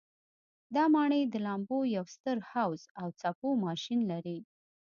[0.75, 4.37] دا ماڼۍ د لامبو یو ستر حوض او څپو ماشین لري.